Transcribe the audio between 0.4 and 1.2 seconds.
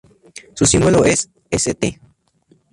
Su símbolo